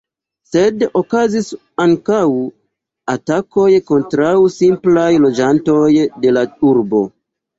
Sed 0.51 0.85
okazis 0.99 1.49
ankaŭ 1.83 2.21
atakoj 3.15 3.67
kontraŭ 3.91 4.33
simplaj 4.55 5.07
loĝantoj 5.27 5.85
de 6.25 6.33
la 6.39 6.47
urbo. 6.71 7.03